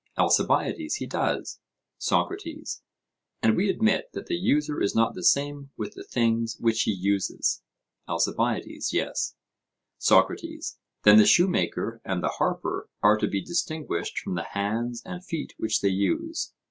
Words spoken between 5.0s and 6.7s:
the same with the things